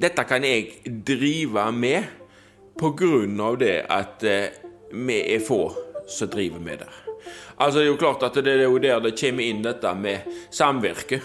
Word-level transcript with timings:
dette 0.00 0.24
kan 0.24 0.44
jeg 0.44 0.80
drive 1.06 1.66
med 1.72 2.16
av 2.80 3.58
det 3.60 3.76
at 3.92 4.22
eh, 4.24 4.54
vi 4.92 5.18
er 5.34 5.42
få 5.44 5.66
som 6.08 6.30
driver 6.32 6.60
med 6.60 6.78
det. 6.78 6.88
Altså 7.60 7.78
Det 7.78 7.84
er 7.84 7.90
jo 7.90 8.00
klart 8.00 8.22
at 8.22 8.38
det 8.44 8.54
er 8.54 8.64
jo 8.64 8.78
der 8.78 9.00
det 9.00 9.18
kommer 9.20 9.44
inn 9.44 9.62
dette 9.62 9.92
med 9.94 10.24
samvirke. 10.50 11.20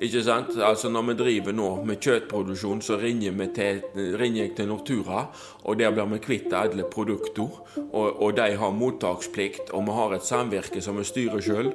Ikke 0.00 0.22
sant? 0.24 0.56
Altså 0.60 0.88
Når 0.88 1.02
vi 1.02 1.14
driver 1.14 1.52
nå 1.52 1.68
med 1.84 2.00
kjøttproduksjon, 2.00 2.82
så 2.82 2.96
ringer, 3.00 3.32
vi 3.32 3.46
til, 3.54 3.82
ringer 4.16 4.42
jeg 4.42 4.56
til 4.56 4.68
Nortura, 4.68 5.26
og 5.64 5.78
der 5.78 5.92
blir 5.92 6.08
vi 6.10 6.18
kvitt 6.24 6.52
alle 6.52 6.84
produkter. 6.90 7.60
Og, 7.92 8.22
og 8.22 8.36
de 8.36 8.56
har 8.56 8.72
mottaksplikt, 8.72 9.70
og 9.70 9.86
vi 9.86 9.96
har 10.00 10.16
et 10.16 10.26
samvirke 10.26 10.82
som 10.82 10.98
vi 10.98 11.04
styrer 11.04 11.40
sjøl. 11.40 11.72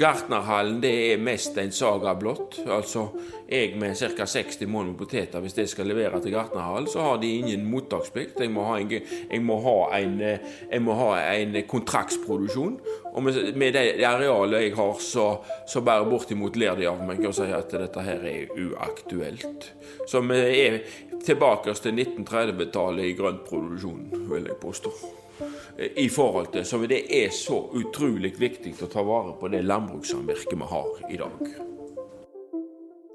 Gartnerhallen 0.00 0.78
det 0.80 0.90
er 1.12 1.20
mest 1.20 1.58
en 1.60 1.72
saga 1.74 2.14
blått. 2.16 2.56
Altså, 2.64 3.02
jeg 3.50 3.74
med 3.80 3.98
ca. 3.98 4.24
60 4.24 4.64
mål 4.70 4.86
med 4.90 4.96
poteter, 5.00 5.42
hvis 5.44 5.58
jeg 5.58 5.68
skal 5.68 5.90
levere 5.90 6.20
til 6.24 6.32
Gartnerhallen, 6.32 6.88
så 6.88 7.04
har 7.04 7.20
de 7.20 7.34
ingen 7.40 7.66
mottaksplikt. 7.68 8.40
Jeg 8.40 8.52
må 8.54 8.64
ha 8.64 8.78
en, 8.80 8.94
jeg 8.96 9.44
må 9.44 9.58
ha 9.66 9.76
en, 9.98 10.16
jeg 10.22 10.82
må 10.86 10.96
ha 10.96 11.10
en 11.34 11.60
kontraktsproduksjon. 11.68 12.80
Og 13.12 13.22
med, 13.26 13.40
med 13.60 13.76
det 13.76 13.86
arealet 14.08 14.68
jeg 14.70 14.74
har, 14.80 14.96
så, 15.04 15.28
så 15.68 15.84
bare 15.84 16.08
bortimot 16.08 16.56
ler 16.56 16.80
de 16.80 16.88
av 16.88 17.04
meg 17.04 17.20
og 17.26 17.36
sier 17.36 17.58
at 17.60 17.76
dette 17.76 18.08
her 18.08 18.24
er 18.32 18.52
uaktuelt. 18.56 19.72
Så 20.08 20.24
vi 20.24 20.42
er 20.64 20.82
tilbake 21.26 21.76
til 21.76 21.98
1930-tallet 21.98 23.10
i 23.10 23.16
grøntproduksjonen, 23.18 24.30
vil 24.30 24.48
jeg 24.48 24.62
påstå 24.64 25.19
i 25.78 26.08
forhold 26.08 26.52
til. 26.52 26.64
Så 26.66 26.80
det 26.86 27.02
er 27.24 27.30
så 27.34 27.58
utrolig 27.76 28.34
viktig 28.38 28.74
å 28.82 28.88
ta 28.90 29.04
vare 29.06 29.36
på 29.40 29.50
det 29.52 29.62
landbrukssamvirket 29.64 30.56
vi 30.56 30.70
har 30.72 30.90
i 31.10 31.20
dag. 31.20 31.52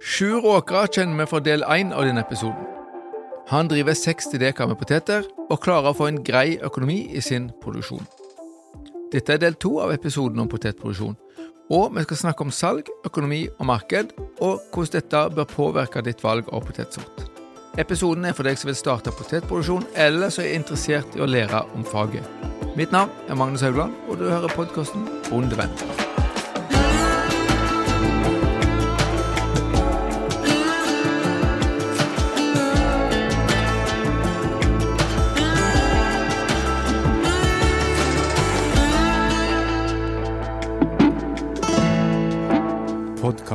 Sjur 0.05 0.45
Åkra 0.45 0.85
kjenner 0.87 1.23
vi 1.23 1.29
fra 1.29 1.41
del 1.41 1.65
én 1.65 1.93
av 1.93 2.05
denne 2.05 2.21
episoden. 2.21 2.67
Han 3.49 3.69
driver 3.69 3.93
60 3.93 4.39
dekar 4.41 4.69
med 4.69 4.79
poteter 4.81 5.25
og 5.49 5.61
klarer 5.61 5.91
å 5.91 5.97
få 5.97 6.09
en 6.09 6.23
grei 6.25 6.57
økonomi 6.65 7.03
i 7.13 7.21
sin 7.21 7.51
produksjon. 7.61 8.05
Dette 9.13 9.35
er 9.35 9.41
del 9.41 9.57
to 9.61 9.75
av 9.83 9.93
episoden 9.93 10.41
om 10.41 10.49
potetproduksjon, 10.49 11.15
og 11.73 11.93
vi 11.95 12.03
skal 12.05 12.21
snakke 12.21 12.45
om 12.45 12.53
salg, 12.53 12.89
økonomi 13.05 13.45
og 13.57 13.69
marked, 13.69 14.13
og 14.41 14.65
hvordan 14.73 14.97
dette 14.97 15.23
bør 15.37 15.49
påvirke 15.49 16.05
ditt 16.05 16.25
valg 16.25 16.49
av 16.53 16.65
potetsort. 16.65 17.24
Episoden 17.77 18.23
er 18.23 18.35
for 18.35 18.47
deg 18.47 18.55
som 18.55 18.69
vil 18.69 18.77
starte 18.79 19.11
potetproduksjon, 19.11 19.83
eller 19.99 20.31
som 20.31 20.45
er 20.45 20.55
interessert 20.55 21.17
i 21.17 21.23
å 21.23 21.27
lære 21.27 21.65
om 21.75 21.83
faget. 21.83 22.23
Mitt 22.79 22.95
navn 22.95 23.11
er 23.27 23.39
Magnus 23.39 23.67
Haugland, 23.67 23.95
og 24.07 24.19
du 24.21 24.29
hører 24.29 24.55
podkasten 24.55 25.07
Bondevenn. 25.27 26.04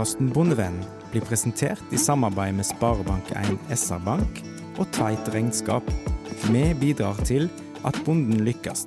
Podkasten 0.00 0.30
Bondevennen 0.32 0.84
blir 1.12 1.20
presentert 1.20 1.90
i 1.92 1.98
samarbeid 2.00 2.54
med 2.56 2.64
Sparebank1 2.64 3.58
SR-Bank 3.68 4.38
og 4.80 4.86
Tveit 4.96 5.26
Regnskap. 5.28 5.90
Vi 6.48 6.62
bidrar 6.80 7.18
til 7.28 7.50
at 7.84 7.98
bonden 8.06 8.40
lykkes. 8.46 8.86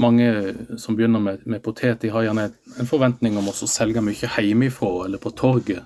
Mange 0.00 0.30
som 0.80 0.96
begynner 0.96 1.20
med, 1.20 1.44
med 1.44 1.60
potet, 1.60 2.00
de 2.00 2.08
har 2.14 2.24
gjerne 2.24 2.46
en 2.80 2.88
forventning 2.88 3.36
om 3.36 3.52
å 3.52 3.56
selge 3.58 4.00
mye 4.00 4.32
hjemmefra 4.32 5.04
eller 5.04 5.20
på 5.20 5.34
torget. 5.36 5.84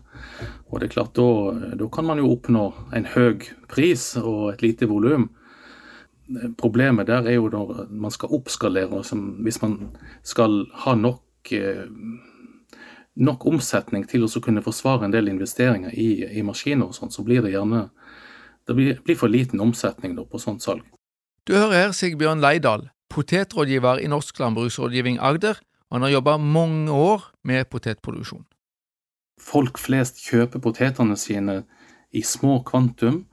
Og 0.71 0.79
det 0.79 0.87
er 0.87 0.95
klart, 0.95 1.19
da, 1.19 1.75
da 1.83 1.91
kan 1.91 2.07
man 2.07 2.23
jo 2.23 2.31
oppnå 2.37 2.69
en 2.95 3.11
høy 3.17 3.43
pris 3.67 4.13
og 4.23 4.53
et 4.53 4.63
lite 4.63 4.87
volum. 4.87 5.33
Problemet 6.63 7.11
der 7.11 7.27
er 7.27 7.41
jo 7.41 7.51
når 7.51 7.89
man 7.91 8.15
skal 8.15 8.39
oppskalere. 8.39 9.03
Hvis 9.43 9.63
man 9.67 9.81
skal 10.23 10.61
ha 10.87 10.95
nok 10.95 11.25
nok 13.15 13.47
omsetning 13.47 14.07
til 14.09 14.25
å 14.25 14.41
kunne 14.41 14.63
forsvare 14.65 15.05
en 15.07 15.15
del 15.15 15.29
investeringer 15.29 15.93
i, 15.93 16.25
i 16.39 16.43
maskiner 16.47 16.89
og 16.89 16.97
sånn, 16.97 17.13
så 17.13 17.25
blir 17.27 17.43
det 17.45 17.53
gjerne 17.53 17.89
det 18.67 18.77
blir, 18.79 18.99
blir 19.03 19.19
for 19.19 19.33
liten 19.33 19.61
omsetning 19.61 20.15
da, 20.17 20.25
på 20.25 20.39
sånt 20.39 20.63
salg. 20.63 20.85
Du 21.47 21.57
hører 21.57 21.89
her 21.89 21.95
Sigbjørn 21.97 22.43
Leidal, 22.43 22.87
potetrådgiver 23.11 23.99
i 23.99 24.09
Norsk 24.11 24.39
landbruksrådgivning 24.39 25.19
Agder, 25.19 25.59
og 25.91 25.99
han 25.99 26.07
har 26.07 26.15
jobba 26.15 26.37
mange 26.39 26.95
år 26.95 27.27
med 27.45 27.67
potetproduksjon. 27.73 28.47
Folk 29.43 29.81
flest 29.83 30.23
kjøper 30.23 30.63
potetene 30.63 31.19
sine 31.19 31.65
i 32.15 32.23
små 32.23 32.61
kvantum 32.65 33.25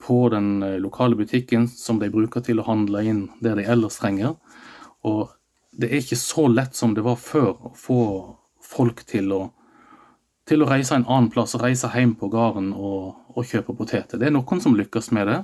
på 0.00 0.20
den 0.32 0.62
eh, 0.62 0.78
lokale 0.80 1.18
butikken 1.18 1.66
som 1.68 1.98
de 2.00 2.08
bruker 2.12 2.44
til 2.44 2.60
å 2.60 2.68
handle 2.68 3.02
inn 3.04 3.24
det 3.44 3.56
de 3.58 3.66
ellers 3.68 3.98
trenger. 4.00 4.36
Og 5.04 5.34
det 5.72 5.88
er 5.90 6.02
ikke 6.02 6.18
så 6.18 6.48
lett 6.50 6.74
som 6.76 6.94
det 6.94 7.04
var 7.06 7.18
før 7.20 7.52
å 7.70 7.72
få 7.78 8.02
folk 8.64 9.04
til 9.08 9.32
å, 9.34 9.40
til 10.48 10.64
å 10.64 10.68
reise 10.70 10.96
en 10.98 11.06
annen 11.06 11.30
plass, 11.32 11.54
og 11.56 11.64
reise 11.64 11.90
hjem 11.94 12.16
på 12.18 12.30
gården 12.32 12.72
og, 12.74 13.14
og, 13.34 13.40
kjøpe 13.46 13.76
poteter. 13.78 14.18
Det 14.18 14.28
er 14.28 14.34
noen 14.34 14.62
som 14.62 14.76
lykkes 14.78 15.10
med 15.16 15.30
det. 15.30 15.40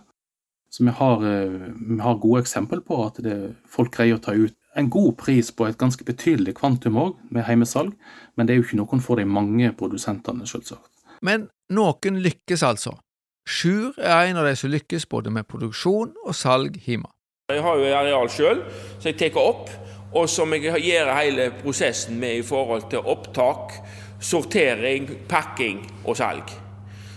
Så 0.70 0.84
vi 0.84 0.92
har, 0.98 1.22
eh, 1.24 1.70
vi 1.78 1.98
har 2.02 2.18
gode 2.20 2.42
eksempel 2.42 2.82
på 2.84 2.98
at 3.04 3.20
det, 3.22 3.36
folk 3.70 3.94
greier 3.94 4.18
å 4.18 4.22
ta 4.22 4.34
ut 4.34 4.54
en 4.76 4.90
god 4.92 5.14
pris 5.16 5.48
på 5.54 5.64
et 5.64 5.78
ganske 5.80 6.04
betydelig 6.04 6.56
kvantum 6.58 6.98
òg, 7.00 7.14
med 7.32 7.46
heimesalg, 7.46 7.94
men 8.36 8.46
det 8.46 8.52
er 8.52 8.58
jo 8.60 8.66
ikke 8.66 8.80
noen 8.82 9.00
for 9.00 9.16
de 9.16 9.24
mange 9.24 9.70
produsentene, 9.78 10.44
selvsagt. 10.44 10.90
Men 11.24 11.48
noen 11.72 12.20
lykkes 12.20 12.66
altså. 12.66 12.98
Sjur 13.46 13.94
er 13.96 14.26
en 14.26 14.42
av 14.42 14.44
de 14.44 14.56
som 14.58 14.72
lykkes 14.72 15.06
både 15.08 15.30
med 15.32 15.46
produksjon 15.48 16.12
og 16.26 16.34
salg 16.34 16.76
hjemme. 16.84 17.08
Jeg 17.48 17.62
har 17.62 17.78
jo 17.78 17.90
areal 17.94 18.28
sjøl, 18.28 18.64
så 18.98 19.12
jeg 19.12 19.20
tar 19.22 19.38
opp 19.38 19.70
og 20.12 20.28
som 20.30 20.52
jeg 20.54 20.76
gjør 20.82 21.14
hele 21.16 21.50
prosessen 21.62 22.18
med 22.20 22.40
i 22.40 22.44
forhold 22.46 22.86
til 22.90 23.04
opptak, 23.04 23.74
sortering, 24.20 25.10
pakking 25.28 25.82
og 26.04 26.16
salg. 26.16 26.54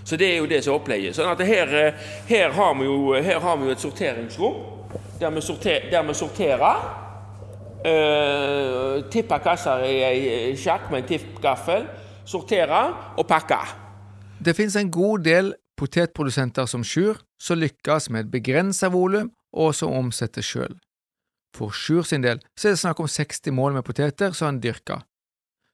Så 0.03 0.17
det 0.17 0.31
er 0.33 0.38
jo 0.39 0.50
det 0.50 0.63
som 0.63 0.73
er 0.73 0.79
opplegget. 0.79 1.16
Sånn 1.16 1.29
at 1.29 1.41
her, 1.45 1.73
her, 2.28 2.53
har 2.55 2.73
vi 2.79 2.88
jo, 2.88 3.13
har 3.13 3.57
vi 3.61 3.72
et 3.72 3.83
sorteringsrom 3.83 4.79
der 5.19 5.29
vi, 5.35 5.41
sorter, 5.41 5.89
der 5.91 6.03
vi 6.07 6.13
sorterer. 6.13 6.81
Uh, 7.79 9.05
tipper 9.11 9.39
kasser 9.39 9.85
i 9.88 9.99
ei 10.03 10.55
sjakk 10.59 10.89
med 10.91 11.03
en 11.03 11.09
tippgaffel. 11.13 11.85
Sortere 12.28 12.81
og 13.17 13.28
pakke. 13.28 13.59
Det 14.39 14.55
finnes 14.55 14.75
en 14.79 14.91
god 14.91 15.23
del 15.28 15.53
potetprodusenter 15.79 16.67
som 16.67 16.83
Sjur, 16.83 17.22
som 17.39 17.59
lykkes 17.59 18.09
med 18.09 18.25
et 18.25 18.31
begrenset 18.31 18.91
volum, 18.94 19.31
og 19.53 19.73
som 19.75 19.95
omsetter 19.95 20.45
sjøl. 20.45 20.75
For 21.55 21.73
Sjur 21.73 22.05
sin 22.05 22.25
del 22.25 22.41
så 22.57 22.69
er 22.69 22.75
det 22.75 22.83
snakk 22.83 22.99
om 23.01 23.09
60 23.09 23.55
mål 23.55 23.79
med 23.79 23.87
poteter 23.87 24.35
som 24.37 24.51
han 24.51 24.61
dyrka. 24.63 25.01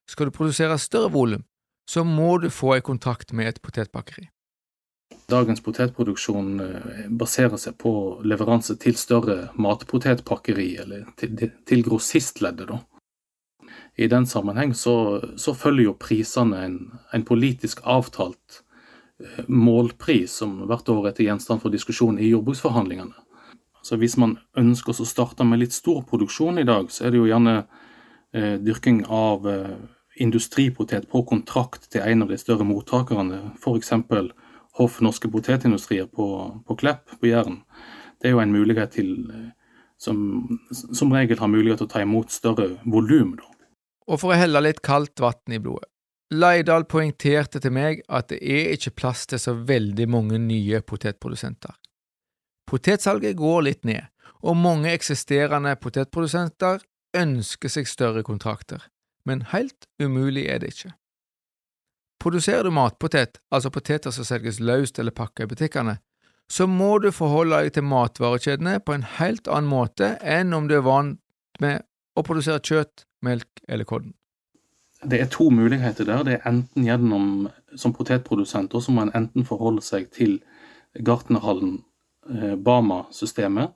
Skal 0.10 0.30
du 0.30 0.36
produsere 0.36 0.78
større 0.80 1.12
volum, 1.12 1.44
så 1.90 2.04
må 2.06 2.38
du 2.38 2.50
få 2.54 2.76
en 2.76 2.86
kontrakt 2.86 3.34
med 3.34 3.50
et 3.50 3.62
potetpakkeri. 3.62 4.30
Dagens 5.30 5.62
potetproduksjon 5.66 6.60
eh, 6.62 7.06
baserer 7.10 7.58
seg 7.62 7.78
på 7.82 7.92
leveranse 8.26 8.76
til 8.82 8.98
større 8.98 9.50
matpotetpakkeri, 9.58 10.68
eller 10.82 11.08
til, 11.18 11.50
til 11.66 11.82
grossistleddet, 11.86 12.70
da. 12.70 12.82
I 13.96 14.10
den 14.12 14.26
sammenheng 14.28 14.74
så, 14.76 15.22
så 15.40 15.54
følger 15.56 15.90
jo 15.90 15.98
prisene 16.00 16.62
en, 16.68 16.78
en, 17.16 17.24
politisk 17.26 17.82
avtalt 17.88 18.62
eh, 19.24 19.46
målpris 19.48 20.36
som 20.42 20.58
hvert 20.70 20.90
år 20.92 21.10
er 21.10 21.18
til 21.18 21.30
gjenstand 21.30 21.64
for 21.64 21.74
diskusjon 21.74 22.20
i 22.20 22.30
jordbruksforhandlingene. 22.34 23.25
Så 23.86 24.00
hvis 24.02 24.16
man 24.18 24.40
ønsker 24.58 24.98
å 24.98 25.06
starte 25.06 25.46
med 25.46 25.62
litt 25.62 25.76
stor 25.76 26.02
produksjon 26.10 26.58
i 26.58 26.66
dag, 26.66 26.90
så 26.90 27.06
er 27.06 27.14
det 27.14 27.20
jo 27.20 27.28
gjerne 27.30 27.60
eh, 28.34 28.56
dyrking 28.58 29.04
av 29.14 29.46
eh, 29.50 29.76
industripotet 30.26 31.06
på 31.12 31.22
kontrakt 31.30 31.92
til 31.94 32.02
en 32.02 32.26
av 32.26 32.32
de 32.34 32.40
større 32.42 32.66
mottakerne, 32.66 33.52
f.eks. 33.60 33.94
Hoff 34.80 34.98
Norske 35.06 35.30
Potetindustrier 35.32 36.10
på, 36.12 36.26
på 36.66 36.80
Klepp 36.82 37.14
på 37.20 37.30
Jæren. 37.30 37.62
Det 38.20 38.32
er 38.32 38.36
jo 38.36 38.42
en 38.42 38.56
mulighet 38.56 38.98
til 38.98 39.14
eh, 39.30 39.54
som, 40.02 40.18
som 40.74 41.14
regel 41.14 41.40
har 41.40 41.54
mulighet 41.54 41.84
til 41.84 41.88
å 41.88 41.94
ta 41.94 42.02
imot 42.04 42.34
større 42.34 42.74
volum. 42.90 43.38
Og 44.10 44.22
for 44.22 44.34
å 44.34 44.40
helle 44.40 44.66
litt 44.66 44.82
kaldt 44.86 45.22
vann 45.22 45.54
i 45.54 45.62
blodet. 45.62 45.92
Leidal 46.34 46.88
poengterte 46.90 47.62
til 47.62 47.74
meg 47.78 48.02
at 48.10 48.32
det 48.34 48.42
er 48.42 48.74
ikke 48.74 48.98
plass 48.98 49.28
til 49.30 49.38
så 49.40 49.54
veldig 49.54 50.10
mange 50.10 50.42
nye 50.42 50.82
potetprodusenter. 50.82 51.78
Potetsalget 52.66 53.38
går 53.38 53.62
litt 53.68 53.84
ned, 53.86 54.08
og 54.42 54.58
mange 54.58 54.92
eksisterende 54.94 55.76
potetprodusenter 55.82 56.82
ønsker 57.16 57.72
seg 57.72 57.90
større 57.90 58.24
kontrakter, 58.26 58.82
men 59.26 59.46
helt 59.54 59.88
umulig 60.02 60.48
er 60.52 60.62
det 60.64 60.74
ikke. 60.74 60.94
Produserer 62.22 62.66
du 62.66 62.74
matpotet, 62.74 63.40
altså 63.54 63.70
poteter 63.70 64.14
som 64.14 64.26
selges 64.26 64.60
løst 64.60 65.00
eller 65.00 65.14
pakka 65.14 65.46
i 65.46 65.52
butikkene, 65.52 65.98
så 66.52 66.68
må 66.70 66.98
du 67.02 67.12
forholde 67.14 67.58
deg 67.64 67.76
til 67.76 67.86
matvarekjedene 67.90 68.80
på 68.86 68.96
en 68.96 69.06
helt 69.18 69.50
annen 69.50 69.70
måte 69.70 70.16
enn 70.22 70.54
om 70.54 70.70
du 70.70 70.76
er 70.78 70.86
vant 70.86 71.20
med 71.62 71.86
å 72.16 72.24
produsere 72.26 72.62
kjøtt, 72.62 73.06
melk 73.26 73.62
eller 73.68 73.88
korn. 73.90 74.14
Det 75.06 75.20
er 75.22 75.30
to 75.30 75.50
muligheter 75.54 76.08
der. 76.08 76.24
Det 76.26 76.38
er 76.38 76.48
enten 76.50 76.86
gjennom 76.86 77.50
som 77.78 77.94
potetprodusent 77.94 78.74
så 78.74 78.94
må 78.94 79.06
en 79.06 79.14
enten 79.18 79.46
forholde 79.46 79.84
seg 79.86 80.08
til 80.16 80.40
Gartnerhallen 80.96 81.82
Bama-systemet, 82.58 83.72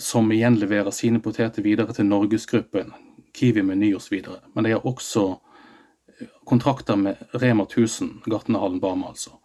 som 0.00 0.32
igjen 0.32 0.58
leverer 0.58 0.90
sine 0.90 1.20
poteter 1.22 1.62
videre 1.62 1.94
til 1.94 2.06
Norgesgruppen, 2.06 2.92
Kiwi 3.34 3.62
Meny 3.62 3.94
osv. 3.94 4.20
Men 4.54 4.66
de 4.66 4.74
har 4.74 4.86
også 4.86 5.24
eh, 5.32 6.28
kontrakter 6.46 6.96
med 6.96 7.22
Rema 7.32 7.66
1000, 7.66 8.20
Gartnerhallen 8.26 8.80
Bama 8.80 9.08
altså. 9.14 9.38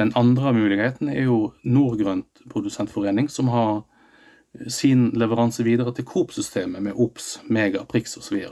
Den 0.00 0.12
andre 0.16 0.52
muligheten 0.52 1.08
er 1.08 1.26
jo 1.28 1.52
Nordgrønt 1.64 2.44
produsentforening, 2.50 3.28
som 3.30 3.48
har 3.52 3.82
sin 4.68 5.10
leveranse 5.16 5.64
videre 5.64 5.92
til 5.94 6.04
Coop-systemet 6.04 6.82
med 6.82 6.96
Ops, 6.96 7.40
Mega, 7.44 7.84
Prix 7.88 8.16
osv. 8.16 8.46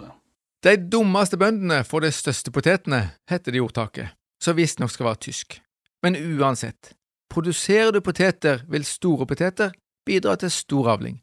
De 0.64 0.76
dummeste 0.92 1.36
bøndene 1.40 1.82
får 1.84 2.04
de 2.04 2.12
største 2.12 2.52
potetene, 2.52 3.02
heter 3.30 3.52
det 3.52 3.60
i 3.60 3.64
ordtaket, 3.64 4.16
som 4.42 4.56
visstnok 4.56 4.92
skal 4.92 5.10
være 5.10 5.22
tysk. 5.28 5.60
Men 6.04 6.16
uansett, 6.16 6.94
produserer 7.30 7.92
du 7.94 8.00
poteter, 8.04 8.64
vil 8.68 8.84
store 8.84 9.26
poteter 9.26 9.72
bidra 10.06 10.36
til 10.40 10.50
stor 10.50 10.94
avling. 10.96 11.20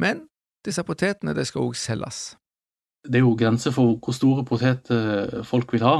Men 0.00 0.24
disse 0.64 0.82
potetene 0.86 1.34
de 1.36 1.44
skal 1.44 1.68
òg 1.68 1.76
selges. 1.78 2.34
Det 3.04 3.20
er 3.20 3.26
jo 3.26 3.36
grenser 3.36 3.74
for 3.74 3.98
hvor 4.00 4.16
store 4.16 4.44
poteter 4.48 5.42
folk 5.44 5.74
vil 5.76 5.84
ha. 5.84 5.96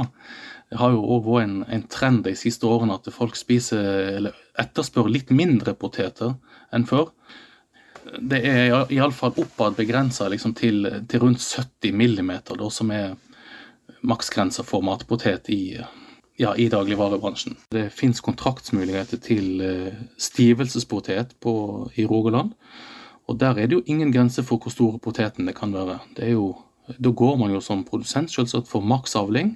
Det 0.71 0.79
har 0.81 0.95
jo 0.95 1.03
òg 1.15 1.27
vært 1.27 1.45
en, 1.45 1.57
en, 1.69 1.83
trend 1.91 2.23
de 2.25 2.33
siste 2.35 2.65
årene 2.65 2.97
at 2.97 3.11
folk 3.13 3.37
spiser, 3.37 3.85
eller 4.17 4.39
etterspør 4.57 5.11
litt 5.13 5.29
mindre 5.29 5.75
poteter 5.77 6.33
enn 6.73 6.87
før 6.89 7.11
det 8.19 8.41
er 8.45 8.91
iallfall 8.93 9.33
oppad 9.41 9.77
begrensa 9.77 10.27
liksom 10.29 10.53
til, 10.57 10.85
til, 11.09 11.21
rundt 11.23 11.41
70 11.41 11.93
millimeter, 11.97 12.57
da, 12.57 12.69
som 12.69 12.91
er 12.93 13.15
maksgrensa 14.05 14.65
for 14.65 14.85
matpotet 14.85 15.49
i, 15.53 15.77
ja, 16.37 16.55
i 16.55 16.67
dagligvarebransjen. 16.69 17.55
Det 17.71 17.89
fins 17.95 18.21
kontraktsmuligheter 18.23 19.21
til 19.23 19.63
uh, 19.63 20.03
stivelsespotet 20.17 21.35
på, 21.43 21.55
i 21.95 22.05
Rogaland. 22.05 22.53
Og 23.25 23.39
der 23.41 23.57
er 23.57 23.67
det 23.67 23.79
jo 23.79 23.85
ingen 23.85 24.11
grense 24.13 24.43
for 24.43 24.61
hvor 24.61 24.73
store 24.73 24.99
potetene 25.01 25.53
kan 25.55 25.73
være. 25.73 25.99
Jo, 26.29 26.53
da 26.99 27.09
går 27.09 27.39
man 27.41 27.53
jo 27.55 27.61
som 27.63 27.85
produsent 27.87 28.31
selvsagt 28.31 28.69
for 28.69 28.85
maksavling, 28.85 29.55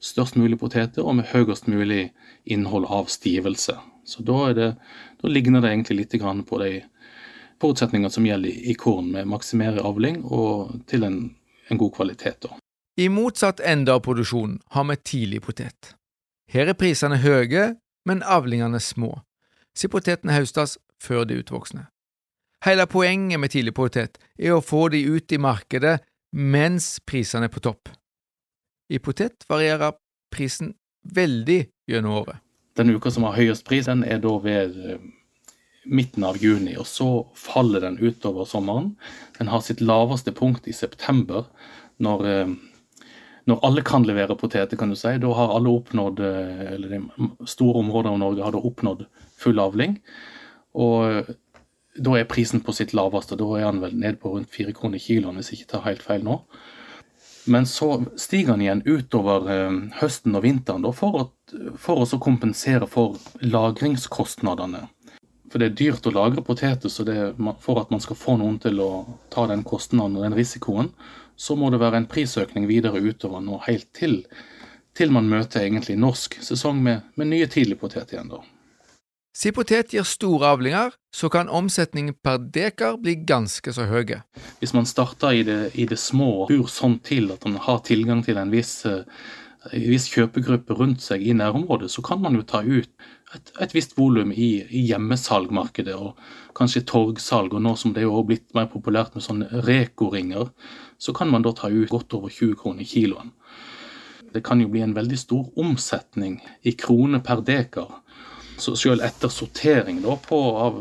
størst 0.00 0.38
mulig 0.40 0.58
poteter 0.58 1.04
og 1.04 1.18
med 1.18 1.28
høyest 1.32 1.68
mulig 1.68 2.10
innhold 2.48 2.88
av 2.88 3.10
stivelse. 3.12 3.76
Så 4.04 4.24
da, 4.24 4.38
det, 4.56 4.70
da 5.20 5.28
ligner 5.28 5.60
det 5.60 5.74
egentlig 5.74 5.98
litt 6.00 6.16
på 6.48 6.62
de 6.62 6.80
forutsetningene 7.60 8.10
som 8.10 8.26
gjelder 8.26 8.48
i 8.48 8.74
korn, 8.74 9.12
med 9.12 9.28
maksimere 9.28 9.84
avling 9.84 10.22
og 10.24 10.80
til 10.88 11.04
en, 11.04 11.20
en 11.68 11.78
god 11.78 11.92
kvalitet. 11.98 12.40
Da. 12.48 12.56
I 12.96 13.08
motsatt 13.12 13.60
ende 13.60 13.92
av 13.92 14.00
produksjonen 14.00 14.60
har 14.72 14.88
vi 14.88 14.96
tidlig 14.96 15.42
potet. 15.44 15.94
Her 16.50 16.72
er 16.72 16.74
prisene 16.74 17.20
høye, 17.22 17.76
men 18.08 18.24
avlingene 18.26 18.80
små, 18.82 19.20
siden 19.76 19.92
potetene 19.94 20.34
høstes 20.34 20.78
før 21.00 21.22
de 21.28 21.38
utvoksne. 21.38 21.86
Hele 22.66 22.84
poenget 22.90 23.40
med 23.40 23.52
tidlig 23.54 23.72
potet 23.76 24.18
er 24.36 24.56
å 24.56 24.64
få 24.64 24.88
de 24.92 25.00
ut 25.06 25.32
i 25.32 25.38
markedet 25.40 26.00
mens 26.36 26.98
prisene 27.06 27.46
er 27.48 27.54
på 27.54 27.62
topp. 27.64 27.88
I 28.90 28.98
potet 28.98 29.46
varierer 29.48 29.94
prisen 30.34 30.74
veldig 31.06 31.62
gjennom 31.88 32.18
året. 32.20 32.42
Den 32.76 32.90
uka 32.90 33.10
som 33.14 33.24
har 33.28 33.38
høyest 33.38 33.64
pris, 33.66 33.86
den 33.86 34.02
er 34.04 34.20
da 34.22 34.34
ved 34.42 34.76
eh, 34.90 35.00
midten 35.86 36.26
av 36.26 36.38
juni, 36.42 36.74
og 36.78 36.86
så 36.86 37.08
faller 37.38 37.86
den 37.86 37.98
utover 38.02 38.48
sommeren. 38.48 38.92
Den 39.38 39.50
har 39.50 39.62
sitt 39.64 39.80
laveste 39.80 40.34
punkt 40.36 40.68
i 40.70 40.74
september, 40.76 41.46
når, 42.02 42.26
eh, 42.28 42.52
når 43.50 43.62
alle 43.66 43.84
kan 43.86 44.06
levere 44.06 44.36
poteter, 44.38 44.78
kan 44.78 44.92
du 44.92 44.98
si. 44.98 45.12
Da 45.20 45.34
har 45.36 45.54
alle 45.54 45.72
oppnådd, 45.72 46.22
eh, 46.24 46.64
eller 46.74 46.96
de 46.96 47.30
store 47.48 47.82
områder 47.82 48.12
av 48.12 48.18
Norge 48.22 48.44
har 48.46 48.56
da 48.56 48.64
oppnådd 48.70 49.06
full 49.40 49.62
avling. 49.62 49.98
Og 50.78 50.98
eh, 51.10 51.32
da 52.00 52.16
er 52.16 52.28
prisen 52.30 52.62
på 52.64 52.74
sitt 52.76 52.94
laveste. 52.96 53.38
Da 53.38 53.48
er 53.58 53.66
den 53.68 53.82
vel 53.82 53.96
ned 53.98 54.20
på 54.22 54.34
rundt 54.34 54.52
fire 54.54 54.74
kroner 54.76 55.02
kiloen, 55.02 55.40
hvis 55.40 55.52
jeg 55.52 55.60
ikke 55.60 55.72
tar 55.74 55.88
helt 55.88 56.06
feil 56.06 56.24
nå. 56.26 56.40
Men 57.50 57.66
så 57.66 57.96
stiger 58.20 58.54
den 58.54 58.62
igjen 58.66 58.82
utover 58.86 59.48
høsten 59.98 60.36
og 60.36 60.44
vinteren 60.44 60.84
da, 60.84 60.92
for, 60.94 61.16
å, 61.16 61.70
for 61.80 62.04
å 62.04 62.18
kompensere 62.22 62.86
for 62.86 63.16
lagringskostnadene 63.40 64.84
for 65.50 65.58
det 65.58 65.70
er 65.70 65.78
dyrt 65.78 66.06
å 66.06 66.14
lagre 66.14 66.44
poteter, 66.46 66.90
så 66.92 67.04
det, 67.06 67.16
for 67.62 67.80
at 67.82 67.90
man 67.90 68.02
skal 68.02 68.18
få 68.18 68.36
noen 68.38 68.60
til 68.62 68.78
å 68.84 68.90
ta 69.34 69.48
den 69.50 69.64
kostnaden 69.66 70.18
og 70.18 70.26
den 70.28 70.36
risikoen, 70.38 70.92
så 71.40 71.56
må 71.56 71.70
det 71.72 71.80
være 71.80 72.02
en 72.02 72.08
prisøkning 72.10 72.68
videre 72.68 73.00
utover 73.00 73.40
nå, 73.40 73.62
helt 73.64 73.88
til, 73.96 74.20
til 74.96 75.12
man 75.14 75.28
møter 75.30 75.64
egentlig 75.64 75.96
norsk 75.96 76.36
sesong 76.44 76.82
med, 76.84 77.06
med 77.16 77.32
nye 77.32 77.48
tidligpotet 77.48 78.12
igjen, 78.12 78.32
da. 78.32 78.42
Si 79.40 79.52
potet 79.54 79.92
gir 79.94 80.04
store 80.04 80.48
avlinger, 80.52 80.90
så 81.14 81.30
kan 81.30 81.48
omsetningen 81.48 82.16
per 82.18 82.40
dekar 82.52 82.98
bli 83.00 83.14
ganske 83.24 83.72
så 83.72 83.86
høye. 83.86 84.18
Hvis 84.58 84.74
man 84.74 84.88
starter 84.90 85.36
i 85.38 85.44
det, 85.46 85.60
i 85.78 85.86
det 85.88 86.00
små 86.02 86.30
og 86.42 86.50
bor 86.50 86.66
sånn 86.68 86.98
til 87.06 87.30
at 87.32 87.46
man 87.46 87.60
har 87.62 87.78
tilgang 87.86 88.24
til 88.26 88.40
en 88.42 88.50
viss, 88.50 88.82
en 88.84 89.06
viss 89.70 90.10
kjøpegruppe 90.10 90.74
rundt 90.74 91.06
seg 91.06 91.22
i 91.22 91.36
nærområdet, 91.38 91.92
så 91.94 92.02
kan 92.04 92.20
man 92.20 92.36
jo 92.36 92.42
ta 92.42 92.64
ut 92.66 92.90
et, 93.36 93.52
et 93.62 93.74
visst 93.74 93.96
volum 93.98 94.32
i, 94.32 94.50
i 94.66 94.82
hjemmesalgmarkedet, 94.88 95.94
og 95.94 96.18
kanskje 96.56 96.84
torgsalg. 96.88 97.54
Og 97.54 97.62
nå 97.64 97.74
som 97.78 97.94
det 97.94 98.04
er 98.04 98.08
jo 98.08 98.24
blitt 98.26 98.48
mer 98.56 98.70
populært 98.72 99.16
med 99.16 99.24
sånne 99.26 99.62
Reko-ringer, 99.66 100.50
så 101.00 101.14
kan 101.16 101.30
man 101.32 101.46
da 101.46 101.54
ta 101.56 101.70
ut 101.70 101.90
godt 101.90 102.16
over 102.18 102.32
20 102.32 102.58
kroner 102.60 102.88
kiloen. 102.88 103.32
Det 104.30 104.44
kan 104.46 104.60
jo 104.62 104.68
bli 104.70 104.82
en 104.84 104.94
veldig 104.94 105.18
stor 105.18 105.48
omsetning 105.58 106.38
i 106.62 106.76
kroner 106.78 107.22
per 107.24 107.42
dekar. 107.46 107.90
Så 108.60 108.76
selv 108.78 109.02
etter 109.02 109.32
sortering 109.32 110.02
da 110.04 110.14
på, 110.20 110.38
av 110.60 110.78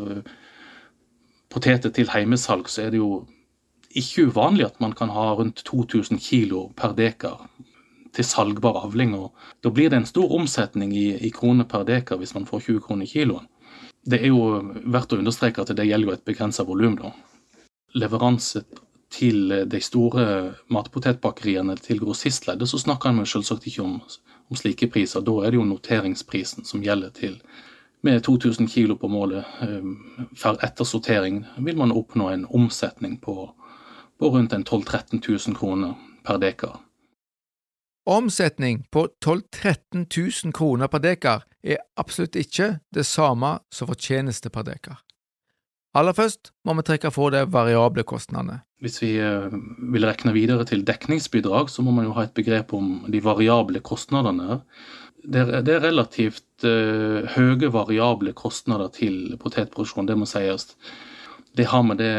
poteter 1.49 1.93
til 1.95 2.11
heimesalg, 2.13 2.69
så 2.69 2.85
er 2.85 2.93
det 2.93 3.01
jo 3.01 3.23
ikke 3.97 4.27
uvanlig 4.29 4.67
at 4.67 4.77
man 4.83 4.93
kan 4.93 5.09
ha 5.09 5.31
rundt 5.39 5.63
2000 5.65 6.19
kilo 6.21 6.67
per 6.77 6.93
dekar 6.97 7.47
til 8.19 8.27
salgbar 8.27 8.81
avling. 8.83 9.15
og 9.15 9.31
Da 9.63 9.71
blir 9.71 9.89
det 9.89 10.01
en 10.01 10.09
stor 10.09 10.31
omsetning 10.35 10.91
i, 10.95 11.15
i 11.15 11.31
kroner 11.31 11.63
per 11.63 11.87
dekar 11.87 12.19
hvis 12.19 12.35
man 12.35 12.45
får 12.45 12.67
20 12.67 12.83
kroner 12.87 13.07
kiloen. 13.07 13.47
Det 14.03 14.19
er 14.19 14.31
jo 14.31 14.59
verdt 14.91 15.13
å 15.13 15.19
understreke 15.19 15.63
at 15.63 15.71
det 15.75 15.87
gjelder 15.87 16.11
jo 16.11 16.15
et 16.17 16.27
begrensa 16.27 16.65
volum. 16.67 16.97
Leveranse 17.95 18.63
til 19.09 19.53
de 19.65 19.79
store 19.81 20.25
matpotetbakeriene 20.69 21.75
til 21.81 21.99
grossistleddet, 22.03 22.69
så 22.69 22.79
snakker 22.79 23.15
man 23.15 23.27
selvsagt 23.27 23.65
ikke 23.67 23.83
om, 23.83 23.95
om, 23.99 24.57
slike 24.57 24.89
priser. 24.91 25.23
Da 25.25 25.33
er 25.43 25.51
det 25.51 25.59
jo 25.59 25.67
noteringsprisen 25.67 26.67
som 26.67 26.83
gjelder 26.83 27.15
til 27.15 27.39
med 28.05 28.23
2000 28.23 28.69
kilo 28.71 28.95
på 28.95 29.09
målet. 29.11 29.47
For 30.37 30.59
etter 30.63 30.87
sortering 30.87 31.41
vil 31.57 31.79
man 31.79 31.91
oppnå 31.95 32.29
en 32.31 32.45
omsetning 32.45 33.17
på, 33.19 33.49
på 34.19 34.35
rundt 34.35 34.55
12 34.55 34.85
000-13 34.85 35.25
000 35.49 35.57
kroner 35.57 35.97
per 36.23 36.39
dekar. 36.39 36.77
Omsetning 38.07 38.85
på 38.91 39.07
12 39.21 39.41
000-13 39.55 40.05
000 40.45 40.53
kroner 40.55 40.87
per 40.87 41.03
dekar 41.03 41.43
er 41.63 41.81
absolutt 41.99 42.37
ikke 42.39 42.79
det 42.95 43.05
samme 43.05 43.57
som 43.73 43.89
fortjeneste 43.89 44.51
per 44.53 44.65
dekar. 44.67 45.01
Aller 45.97 46.13
først 46.13 46.51
må 46.67 46.75
vi 46.77 46.85
trekke 46.85 47.09
for 47.11 47.33
de 47.33 47.43
variable 47.49 48.05
kostnadene. 48.07 48.61
Hvis 48.79 49.01
vi 49.01 49.15
eh, 49.19 49.49
vil 49.91 50.05
rekne 50.07 50.31
videre 50.35 50.63
til 50.69 50.85
dekningsbidrag, 50.87 51.69
så 51.73 51.83
må 51.83 51.91
man 51.91 52.05
jo 52.07 52.13
ha 52.15 52.27
et 52.27 52.35
begrep 52.37 52.73
om 52.77 53.09
de 53.09 53.21
variable 53.25 53.81
kostnadene. 53.83 54.61
Det 55.19 55.41
er, 55.43 55.81
relativt 55.83 56.63
uh, 56.63 57.25
høye 57.35 57.67
variable 57.73 58.31
kostnader 58.31 58.87
til 58.95 59.33
potetproduksjon, 59.41 60.07
det 60.07 60.15
må 60.15 60.23
sies. 60.29 60.69
Det 61.59 61.65
har 61.67 61.81
med 61.83 61.97
det 61.99 62.13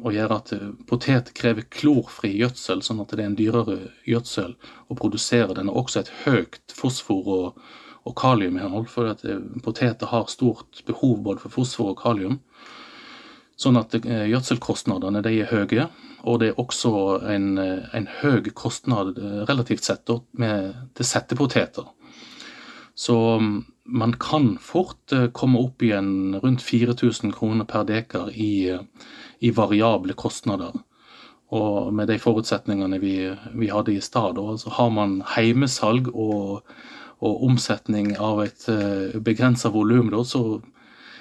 å 0.00 0.08
gjøre 0.08 0.36
at 0.40 0.50
potet 0.88 1.34
krever 1.36 1.66
klorfri 1.68 2.30
gjødsel, 2.38 2.80
sånn 2.80 3.02
at 3.02 3.10
det 3.12 3.20
er 3.20 3.26
en 3.28 3.34
dyrere 3.36 3.74
gjødsel 4.08 4.54
å 4.88 4.94
produsere. 4.96 5.52
Den 5.58 5.68
har 5.68 5.76
også 5.76 6.00
et 6.00 6.12
høyt 6.22 6.72
fosfor- 6.72 7.28
og, 7.34 7.58
og 8.08 8.14
kaliuminnhold, 8.16 8.88
for 8.88 9.10
at 9.10 9.26
eh, 9.28 9.42
poteter 9.60 10.08
har 10.08 10.32
stort 10.32 10.80
behov 10.88 11.20
både 11.26 11.44
for 11.44 11.52
fosfor 11.58 11.90
og 11.92 12.00
kalium. 12.00 12.38
Sånn 13.60 13.76
at 13.76 13.98
eh, 13.98 14.24
gjødselkostnadene 14.32 15.20
de 15.28 15.34
er 15.42 15.52
høye, 15.52 15.90
og 16.24 16.40
det 16.40 16.54
er 16.54 16.64
også 16.64 16.94
en, 17.34 17.50
eh, 17.60 17.84
en 18.00 18.08
høy 18.22 18.48
kostnad 18.56 19.20
relativt 19.50 19.84
sett 19.84 20.08
med, 20.40 20.72
til 20.96 21.10
settepoteter. 21.10 21.92
Så 22.96 23.20
mm, 23.44 23.58
man 23.84 24.12
kan 24.12 24.58
fort 24.58 25.12
eh, 25.12 25.28
komme 25.32 25.58
opp 25.58 25.82
igjen 25.82 26.36
rundt 26.42 26.62
4000 26.62 27.32
kroner 27.32 27.66
per 27.68 27.84
dekar 27.88 28.30
i, 28.34 28.70
eh, 28.70 28.80
i, 29.40 29.50
variable 29.50 30.14
kostnader. 30.14 30.72
Og 31.50 31.92
med 31.94 32.08
de 32.08 32.18
forutsetningene 32.18 33.00
vi, 33.02 33.14
vi 33.58 33.70
hadde 33.72 33.94
i 33.96 34.00
stad, 34.00 34.38
så 34.62 34.70
har 34.70 34.90
man 34.94 35.20
heimesalg 35.34 36.12
og, 36.14 36.62
og 37.20 37.46
omsetning 37.48 38.14
av 38.18 38.44
et 38.44 38.68
eh, 38.70 39.18
begrensa 39.18 39.72
volum, 39.74 40.12
så, 40.24 40.60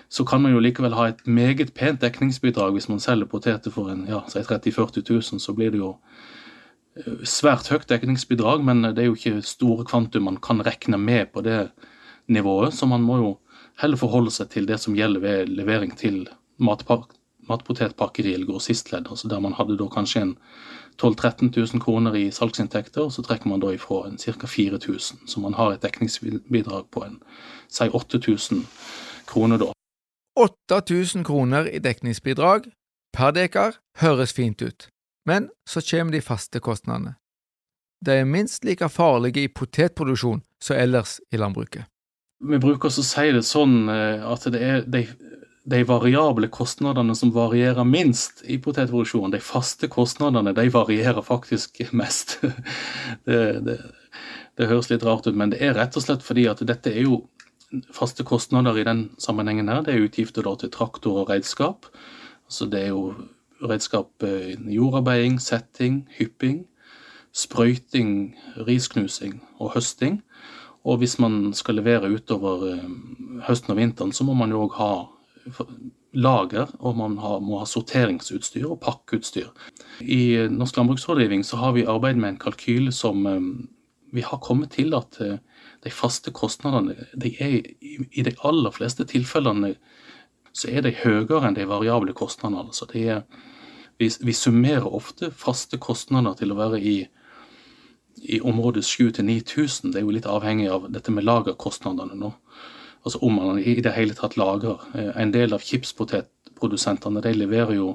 så, 0.09 0.25
kan 0.25 0.41
man 0.41 0.53
jo 0.53 0.61
likevel 0.61 0.93
ha 0.93 1.09
et 1.09 1.25
meget 1.25 1.73
pent 1.73 2.01
dekningsbidrag 2.01 2.75
hvis 2.75 2.89
man 2.89 2.99
selger 2.99 3.25
poteter 3.25 3.73
for 3.73 3.89
en, 3.89 4.05
ja, 4.07 4.21
30 4.29 4.69
000-40 4.69 5.09
000, 5.09 5.39
så 5.41 5.53
blir 5.53 5.71
det 5.71 5.81
jo 5.81 5.95
svært 7.23 7.69
høyt 7.71 7.87
dekningsbidrag, 7.89 8.63
men 8.65 8.83
det 8.83 8.99
er 8.99 9.07
jo 9.07 9.15
ikke 9.15 9.41
store 9.45 9.85
kvantum 9.87 10.25
man 10.27 10.37
kan 10.43 10.61
regne 10.65 10.97
med 10.99 11.31
på 11.33 11.41
det 11.45 11.69
nivået. 12.29 12.73
Så 12.73 12.85
man 12.85 13.01
må 13.01 13.17
jo 13.17 13.37
heller 13.81 13.97
forholde 13.97 14.31
seg 14.31 14.49
til 14.53 14.67
det 14.67 14.79
som 14.79 14.95
gjelder 14.95 15.23
ved 15.23 15.53
levering 15.53 15.95
til 15.97 16.27
matpotetpakkeri 16.59 18.33
eller 18.33 18.47
grossistledd. 18.49 19.07
Altså 19.09 19.27
der 19.27 19.39
man 19.39 19.55
hadde 19.57 19.77
da 19.79 19.87
kanskje 19.91 20.21
en 20.21 20.37
12 20.99 21.15
000-13 21.15 21.51
000 21.73 21.81
kroner 21.81 22.15
i 22.15 22.31
salgsinntekter, 22.31 23.01
og 23.01 23.11
så 23.11 23.23
trekker 23.23 23.47
man 23.47 23.61
da 23.63 23.71
ifra 23.71 24.07
en 24.07 24.17
ca. 24.17 24.47
4000. 24.47 25.27
Så 25.27 25.39
man 25.39 25.53
har 25.53 25.71
et 25.71 25.83
dekningsbidrag 25.83 26.89
på 26.91 27.03
en 27.05 27.21
si 27.69 27.87
8000 27.87 28.65
kroner 29.27 29.57
da. 29.57 29.71
8000 30.39 31.23
kroner 31.23 31.67
i 31.67 31.79
dekningsbidrag 31.79 32.67
per 33.13 33.31
dekar 33.31 33.79
høres 33.97 34.33
fint 34.33 34.61
ut, 34.61 34.87
men 35.25 35.49
så 35.69 35.81
kommer 35.81 36.13
de 36.13 36.21
faste 36.21 36.59
kostnadene. 36.59 37.15
De 38.05 38.11
er 38.11 38.25
minst 38.25 38.63
like 38.63 38.89
farlige 38.89 39.43
i 39.43 39.47
potetproduksjon 39.47 40.43
som 40.61 40.75
ellers 40.75 41.19
i 41.31 41.37
landbruket. 41.37 41.83
Vi 42.39 42.59
bruker 42.61 42.87
å 42.87 43.03
si 43.03 43.31
det 43.35 43.43
sånn 43.43 43.89
eh, 43.91 44.23
at 44.23 44.45
det 44.53 44.59
er 44.63 44.85
de, 44.87 45.03
de, 45.67 45.81
variable 45.87 46.47
kostnadene 46.53 47.15
som 47.17 47.33
varierer 47.35 47.83
minst 47.83 48.45
i 48.47 48.55
potetproduksjonen. 48.63 49.33
De 49.35 49.41
faste 49.43 49.89
kostnadene 49.91 50.53
de 50.55 50.69
varierer 50.71 51.19
faktisk 51.25 51.81
mest. 52.01 52.37
det, 53.27 53.41
det, 53.67 53.79
det 54.59 54.69
høres 54.71 54.89
litt 54.91 55.03
rart 55.07 55.27
ut, 55.27 55.35
men 55.35 55.51
det 55.51 55.59
er 55.63 55.75
rett 55.75 55.99
og 55.99 56.05
slett 56.05 56.23
fordi 56.23 56.47
at 56.51 56.63
dette 56.67 56.93
er 56.93 57.05
jo 57.09 57.25
faste 57.93 58.23
kostnader 58.25 58.79
i 58.79 58.87
den 58.87 59.09
sammenhengen 59.21 59.69
her. 59.69 59.83
Det 59.83 59.93
er 59.93 60.07
utgifter 60.07 60.47
til 60.59 60.71
traktor 60.73 61.21
og 61.21 61.29
redskap. 61.29 61.91
Altså 62.47 62.69
det 62.71 62.85
er 62.87 62.93
jo 62.95 63.03
redskap 63.59 64.23
eh, 64.23 64.55
jordarbeiding, 64.71 65.41
setting, 65.43 66.05
hypping, 66.15 66.63
sprøyting, 67.35 68.37
risknusing 68.67 69.41
og 69.59 69.75
høsting. 69.75 70.21
Og 70.87 71.01
hvis 71.01 71.17
man 71.19 71.53
skal 71.57 71.79
levere 71.79 72.11
utover 72.11 72.67
eh, 72.73 72.85
høsten 73.47 73.73
og 73.73 73.79
vinteren, 73.81 74.13
så 74.15 74.25
må 74.27 74.35
man 74.37 74.53
jo 74.53 74.65
òg 74.67 74.77
ha 74.79 74.91
lager, 76.13 76.71
og 76.79 76.97
man 76.97 77.17
må 77.17 77.59
ha 77.61 77.67
sorteringsutstyr 77.69 78.67
og 78.69 78.79
pakkeutstyr. 78.83 79.49
I 80.01 80.49
Norsk 80.51 80.77
landbruksrådgivning 80.79 81.43
så 81.45 81.59
har 81.61 81.75
vi 81.77 81.87
arbeidet 81.89 82.21
med 82.21 82.33
en 82.33 82.41
kalkyle 82.41 82.93
som 82.95 83.27
eh, 83.29 83.51
vi 84.09 84.23
har 84.25 84.41
kommet 84.41 84.73
til 84.73 84.95
at 84.97 85.19
de 85.19 85.91
faste 85.93 86.31
kostnadene 86.33 86.95
de 87.13 87.29
er 87.37 87.59
i 87.79 88.23
de 88.25 88.33
aller 88.41 88.73
fleste 88.73 89.05
tilfellene 89.05 89.75
så 90.53 90.69
er 90.71 90.83
de 90.85 90.95
høyere 91.03 91.47
enn 91.47 91.57
de 91.57 91.67
variable 91.69 92.13
kostnadene. 92.17 92.69
Altså 92.69 92.87
vi, 92.93 94.09
vi, 94.09 94.33
summerer 94.35 94.87
ofte 94.87 95.31
faste 95.35 95.79
kostnader 95.81 96.37
til 96.39 96.53
å 96.53 96.59
være 96.59 96.81
i, 96.81 96.97
i 98.21 98.41
området 98.41 98.83
7000-9000. 98.83 99.91
Det 99.91 100.01
er 100.01 100.05
jo 100.05 100.15
litt 100.15 100.29
avhengig 100.29 100.69
av 100.71 100.89
dette 100.91 101.11
med 101.11 101.27
lagerkostnadene 101.27 102.17
nå. 102.19 102.33
Altså 103.05 103.21
om 103.23 103.37
man 103.39 103.59
i 103.59 103.77
det 103.81 103.93
hele 103.95 104.15
tatt 104.17 104.37
lager. 104.37 104.81
Eh, 104.95 105.11
en 105.21 105.33
del 105.33 105.53
av 105.55 105.63
chipspotetprodusentene 105.63 107.23
de 107.23 107.33
leverer 107.33 107.77
jo 107.79 107.93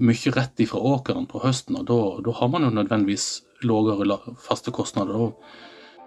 mye 0.00 0.32
rett 0.34 0.60
ifra 0.60 0.80
åkeren 0.80 1.28
på 1.30 1.42
høsten, 1.44 1.76
og 1.78 1.86
da, 1.86 1.98
da 2.24 2.32
har 2.40 2.48
man 2.50 2.64
jo 2.66 2.72
nødvendigvis 2.74 3.28
lavere 3.62 4.18
faste 4.42 4.72
kostnader. 4.74 5.30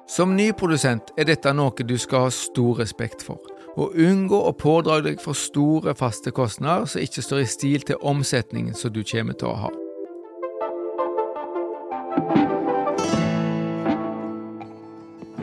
Som 0.10 0.36
ny 0.36 0.52
produsent 0.52 1.14
er 1.18 1.30
dette 1.30 1.54
noe 1.56 1.88
du 1.88 1.96
skal 2.00 2.28
ha 2.28 2.34
stor 2.34 2.82
respekt 2.82 3.24
for 3.24 3.40
og 3.78 3.94
unngå 4.02 4.38
å 4.50 4.54
pådra 4.58 5.02
deg 5.06 5.22
for 5.22 5.38
store 5.38 5.94
faste 5.98 6.34
kostnader 6.34 6.88
som 6.90 7.04
ikke 7.04 7.24
står 7.26 7.44
i 7.44 7.52
stil 7.52 7.86
til 7.86 8.02
omsetningen 8.02 8.78
som 8.78 8.94
du 8.94 9.04
kommer 9.06 9.38
til 9.38 9.52
å 9.52 9.60
ha. 9.68 9.76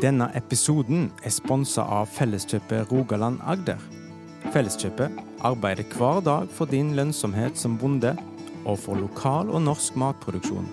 Denne 0.05 0.27
episoden 0.37 1.07
er 1.25 1.33
sponsa 1.33 1.81
av 1.97 2.11
Felleskjøpet 2.13 2.91
Rogaland 2.91 3.39
Agder. 3.49 3.79
Felleskjøpet 4.53 5.15
arbeider 5.49 5.87
hver 5.97 6.19
dag 6.27 6.51
for 6.53 6.69
din 6.69 6.91
lønnsomhet 6.99 7.57
som 7.57 7.79
bonde, 7.81 8.11
og 8.69 8.77
for 8.83 9.01
lokal 9.01 9.49
og 9.49 9.63
norsk 9.65 9.97
matproduksjon. 9.97 10.67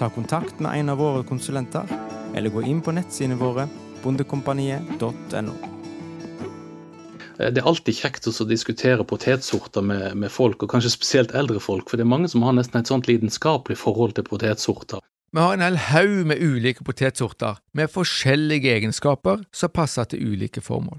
Ta 0.00 0.08
kontakt 0.10 0.58
med 0.58 0.80
en 0.80 0.90
av 0.90 0.98
våre 0.98 1.22
konsulenter, 1.28 1.86
eller 2.34 2.50
gå 2.50 2.64
inn 2.66 2.80
på 2.82 2.94
nettsidene 2.96 3.38
våre 3.38 3.68
bondekompaniet.no. 4.02 5.54
Eh, 7.38 7.52
det 7.54 7.62
er 7.62 7.70
alltid 7.70 8.00
kjekt 8.00 8.26
å 8.26 8.48
diskutere 8.50 9.06
potetsorter 9.06 9.86
med, 9.92 10.18
med, 10.24 10.34
folk, 10.34 10.64
og 10.64 10.74
kanskje 10.74 10.96
spesielt 10.96 11.36
eldre 11.38 11.62
folk, 11.62 11.86
for 11.86 12.00
det 12.00 12.08
er 12.08 12.14
mange 12.16 12.32
som 12.34 12.42
har 12.48 12.58
nesten 12.58 12.82
et 12.82 12.90
sånt 12.90 13.06
lidenskapelig 13.06 13.78
forhold 13.78 14.18
til 14.18 14.26
potetsorter. 14.26 15.06
Vi 15.30 15.38
har 15.38 15.54
en 15.54 15.62
hel 15.62 15.76
haug 15.78 16.24
med 16.26 16.40
ulike 16.42 16.82
potetsorter 16.82 17.60
med 17.78 17.90
forskjellige 17.92 18.72
egenskaper 18.74 19.44
som 19.54 19.70
passer 19.70 20.08
til 20.10 20.32
ulike 20.32 20.58
formål. 20.58 20.98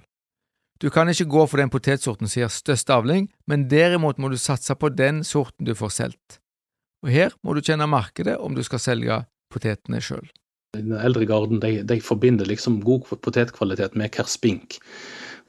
Du 0.80 0.88
kan 0.90 1.10
ikke 1.12 1.28
gå 1.30 1.42
for 1.52 1.60
den 1.60 1.70
potetsorten 1.70 2.32
som 2.32 2.40
gir 2.40 2.54
størst 2.54 2.90
avling, 2.96 3.28
men 3.46 3.68
derimot 3.70 4.22
må 4.24 4.30
du 4.32 4.38
satse 4.40 4.74
på 4.80 4.90
den 4.96 5.20
sorten 5.28 5.68
du 5.68 5.74
får 5.76 5.92
solgt. 5.98 6.38
Og 7.04 7.12
her 7.12 7.36
må 7.44 7.54
du 7.54 7.60
kjenne 7.62 7.90
markedet 7.92 8.38
om 8.40 8.56
du 8.56 8.64
skal 8.64 8.80
selge 8.80 9.18
potetene 9.52 10.00
sjøl. 10.00 10.24
Den 10.78 10.96
eldre 10.96 11.28
garden 11.28 11.60
de, 11.60 11.82
de 11.84 11.98
forbinder 12.00 12.48
liksom 12.48 12.80
god 12.88 13.12
potetkvalitet 13.12 13.98
med 14.00 14.14
kerspink. 14.16 14.78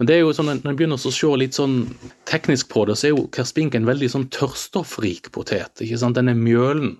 Men 0.00 0.08
det 0.10 0.16
er 0.16 0.24
jo 0.24 0.32
sånn, 0.34 0.50
når 0.58 0.72
en 0.72 0.80
begynner 0.80 0.98
å 0.98 1.12
se 1.14 1.30
litt 1.38 1.54
sånn 1.54 1.84
teknisk 2.26 2.72
på 2.72 2.82
det, 2.90 2.98
så 2.98 3.06
er 3.06 3.14
jo 3.14 3.28
kerspink 3.30 3.78
en 3.78 3.86
veldig 3.86 4.10
sånn 4.10 4.26
tørrstoffrik 4.34 5.30
potet. 5.30 5.84
ikke 5.84 6.00
sant? 6.02 6.18
Den 6.18 6.32
er 6.32 6.40
mjølen. 6.40 6.96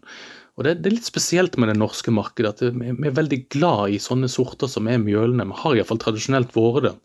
Og 0.59 0.67
det, 0.67 0.75
det, 0.83 0.91
er 0.91 0.99
litt 0.99 1.09
spesielt 1.09 1.57
med 1.57 1.73
det 1.73 1.79
norske 1.81 2.13
markedet, 2.13 2.53
at 2.53 2.77
vi 2.77 3.09
er 3.09 3.17
veldig 3.17 3.39
glad 3.55 3.95
i 3.95 4.03
sånne 4.03 4.29
sorter 4.29 4.69
som 4.69 4.91
er 4.91 5.01
mjølende. 5.01 5.49
Vi 5.49 5.63
har 5.63 5.79
iallfall 5.79 6.03
tradisjonelt 6.03 6.53
vært 6.57 6.89
det. 6.89 6.97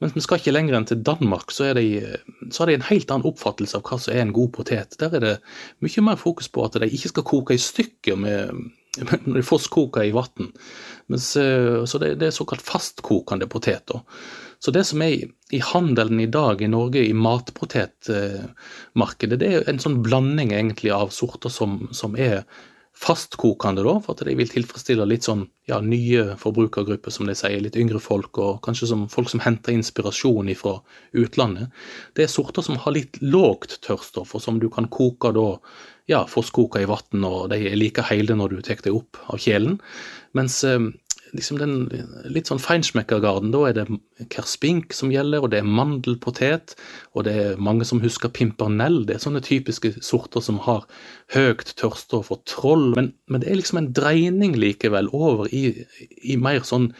Mens 0.00 0.14
vi 0.16 0.22
skal 0.24 0.38
ikke 0.40 0.54
lenger 0.54 0.76
enn 0.76 0.86
til 0.88 1.02
Danmark, 1.04 1.50
så, 1.52 1.66
de, 1.76 2.00
så 2.48 2.62
har 2.62 2.70
de 2.70 2.78
en 2.78 2.86
helt 2.88 3.10
annen 3.12 3.28
oppfattelse 3.28 3.76
av 3.76 3.82
hva 3.84 3.98
som 4.00 4.14
er 4.14 4.22
en 4.24 4.36
god 4.36 4.50
potet. 4.56 4.96
Der 5.00 5.10
er 5.16 5.24
det 5.24 5.34
mye 5.84 6.04
mer 6.06 6.16
fokus 6.20 6.48
på 6.52 6.64
at 6.64 6.78
de 6.80 6.88
ikke 6.88 7.12
skal 7.12 7.28
koke 7.28 7.56
i 7.56 7.60
stykker 7.60 8.16
med, 8.20 8.38
når 9.28 9.36
de 9.42 9.44
fosskoker 9.44 10.00
koker 10.00 10.08
i 10.08 10.16
vann. 10.16 10.48
Så 11.20 11.96
det, 12.00 12.14
det 12.20 12.26
er 12.30 12.36
såkalt 12.36 12.64
fastkokende 12.64 13.46
poteter. 13.52 13.98
Så 14.60 14.68
det 14.76 14.84
som 14.88 15.00
er 15.04 15.12
i 15.56 15.60
handelen 15.64 16.20
i 16.20 16.32
dag 16.32 16.60
i 16.60 16.68
Norge, 16.68 17.00
i 17.04 17.16
matpotetmarkedet, 17.16 19.38
det 19.40 19.48
er 19.48 19.64
en 19.68 19.80
sånn 19.80 20.02
blanding 20.04 20.52
egentlig 20.52 20.92
av 20.92 21.08
sorter 21.16 21.48
som, 21.52 21.88
som 21.96 22.16
er 22.16 22.44
fastkokende, 23.00 23.82
da, 23.86 23.94
for 24.04 24.12
at 24.12 24.26
de 24.28 24.34
vil 24.36 24.50
tilfredsstille 24.50 25.06
litt 25.08 25.24
sånn 25.24 25.46
ja, 25.70 25.78
nye 25.80 26.34
forbrukergrupper, 26.40 27.12
som 27.14 27.28
de 27.28 27.36
sier, 27.38 27.62
litt 27.64 27.78
yngre 27.80 28.00
folk, 28.02 28.36
og 28.42 28.60
kanskje 28.66 28.90
som 28.90 29.06
folk 29.12 29.30
som 29.32 29.40
henter 29.40 29.72
inspirasjon 29.72 30.50
fra 30.58 30.76
utlandet. 31.16 31.72
Det 32.16 32.26
er 32.26 32.32
sorter 32.32 32.66
som 32.66 32.76
har 32.82 32.96
litt 32.96 33.16
lågt 33.24 33.78
tørrstoff, 33.86 34.34
og 34.36 34.44
som 34.44 34.60
du 34.60 34.68
kan 34.72 34.90
koke 34.92 35.32
da, 35.36 35.46
ja, 36.10 36.26
frostkoke 36.28 36.82
i 36.82 36.88
vann, 36.90 37.24
og 37.24 37.48
de 37.54 37.62
er 37.70 37.78
like 37.78 38.04
hele 38.10 38.36
når 38.36 38.56
du 38.56 38.64
tar 38.66 38.84
dem 38.84 39.00
opp 39.00 39.22
av 39.32 39.40
kjelen. 39.40 39.78
Mens 40.36 40.60
eh, 40.68 40.90
liksom 41.36 41.58
den 41.60 41.74
litt 42.30 42.50
sånn 42.50 42.62
feinschmeckergarden. 42.62 43.52
Da 43.54 43.62
er 43.68 43.76
det 43.78 43.86
kerspink 44.32 44.94
som 44.96 45.12
gjelder, 45.12 45.44
og 45.44 45.52
det 45.52 45.60
er 45.60 45.68
mandelpotet, 45.68 46.74
og 47.14 47.26
det 47.28 47.34
er 47.38 47.62
mange 47.62 47.86
som 47.88 48.02
husker 48.02 48.32
pimpernell. 48.34 49.02
Det 49.08 49.16
er 49.16 49.24
sånne 49.24 49.42
typiske 49.44 49.94
sorter 50.04 50.44
som 50.44 50.60
har 50.66 50.86
høyt 51.34 51.74
tørststoff 51.80 52.32
og 52.34 52.44
troll. 52.50 52.90
Men, 52.98 53.12
men, 53.30 53.42
det 53.42 53.50
er 53.50 53.60
liksom 53.60 53.82
en 53.82 53.92
dreining 53.96 54.58
likevel 54.58 55.10
over 55.16 55.50
i, 55.54 55.84
i 56.22 56.38
mer 56.40 56.66
sånn 56.66 56.90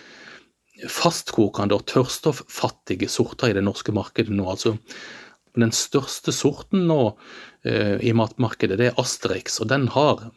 fastkokende 0.89 1.77
og 1.77 1.89
tørrstoffattige 1.91 3.11
sorter 3.13 3.51
i 3.51 3.57
det 3.59 3.67
norske 3.67 3.93
markedet 3.93 4.33
nå. 4.33 4.47
altså 4.49 4.79
den 5.59 5.73
største 5.75 6.33
sorten 6.35 6.87
nå 6.89 7.01
eh, 7.67 7.99
i 8.07 8.13
matmarkedet, 8.17 8.79
det 8.79 8.91
er 8.91 9.01
Asterix, 9.03 9.59
og 9.61 9.71
den 9.73 9.89
har 9.97 10.29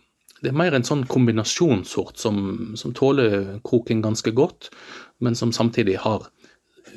det 0.44 0.52
er 0.52 0.60
mer 0.60 0.76
en 0.76 0.84
sånn 0.84 1.06
kombinasjonssort 1.08 2.20
som, 2.20 2.38
som 2.80 2.94
tåler 2.96 3.62
kroking 3.64 4.02
ganske 4.04 4.34
godt, 4.36 4.70
men 5.24 5.38
som 5.40 5.54
samtidig 5.56 6.02
har 6.04 6.26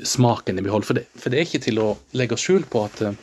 smaken 0.03 0.59
i 0.59 0.65
behold. 0.67 0.87
For 0.89 0.99
det, 0.99 1.07
for 1.15 1.31
det 1.31 1.39
er 1.39 1.47
ikke 1.47 1.63
til 1.69 1.79
å 1.79 1.93
legge 2.19 2.39
skjul 2.41 2.67
på 2.71 2.83
at 2.89 3.05
uh, 3.07 3.15